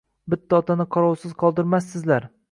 Bitta 0.33 0.55
otani 0.61 0.87
qarovsiz 0.95 1.35
qoldirmassizlar 1.43 2.27